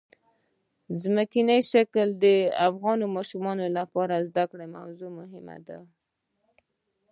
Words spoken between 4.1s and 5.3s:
زده کړې موضوع